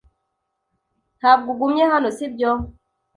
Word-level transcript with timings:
Ntabwo 1.19 1.47
ugumye 1.53 1.83
hano, 1.93 2.07
si 2.17 2.25
byo? 2.33 2.51